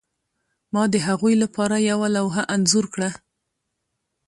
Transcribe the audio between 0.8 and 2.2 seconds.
د هغوی لپاره یوه